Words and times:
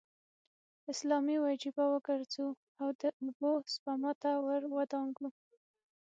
اسلامي 0.91 1.35
وجیبه 1.45 1.85
وګرځو 1.89 2.47
او 2.79 2.87
د 2.99 3.03
اوبو 3.21 3.51
سپما 3.73 4.11
ته 4.21 4.31
ور 4.45 4.61
ودانګو. 4.77 5.27